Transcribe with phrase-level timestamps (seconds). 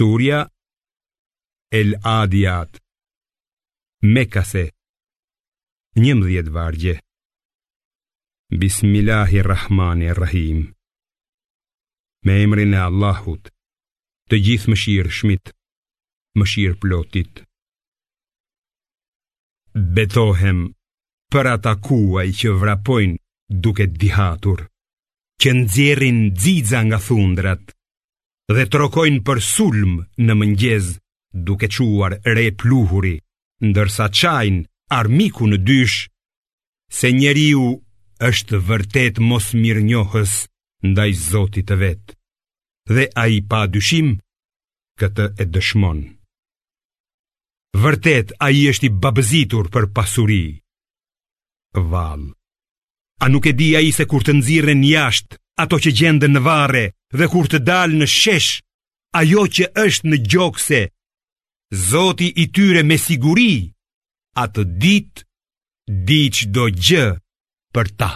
[0.00, 0.38] Surja
[1.80, 2.70] El Adiat
[4.14, 4.62] Mekase
[6.00, 6.94] Njëmdhjet vargje
[8.60, 10.58] Bismillahirrahmanirrahim
[12.26, 13.50] Me emrin e Allahut
[14.30, 15.50] Të gjithë shirë shmit
[16.38, 17.42] Mëshirë plotit
[19.98, 20.60] Betohem
[21.32, 24.62] Për ata kuaj që vrapojnë duke dihatur
[25.42, 27.74] Që nëzjerin dzidza nga thundrat
[28.54, 29.90] dhe trokojnë për sulm
[30.26, 30.86] në mëngjez,
[31.48, 33.14] duke quar re pluhuri,
[33.68, 34.66] ndërsa qajnë
[34.98, 35.98] armiku në dysh,
[36.98, 37.66] se njeriu
[38.28, 40.32] është vërtet mos mirë njohës
[40.88, 42.14] ndaj zotit të vetë,
[42.94, 44.14] dhe a i pa dyshim,
[44.98, 46.06] këtë e dëshmonë.
[47.82, 50.44] Vërtet, a i është i babëzitur për pasuri.
[51.90, 52.22] Val,
[53.24, 56.42] a nuk e di a i se kur të nzire jashtë, ato që gjende në
[56.46, 56.82] vare
[57.18, 58.50] dhe kur të dalë në shesh,
[59.20, 60.80] ajo që është në gjokse,
[61.90, 63.50] zoti i tyre me siguri,
[64.42, 65.24] atë dit,
[66.08, 67.06] dit që do gjë
[67.74, 68.06] për ta.